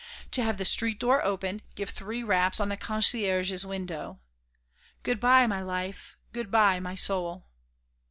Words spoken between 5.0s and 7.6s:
Good bye, my life, good bye, my soul!"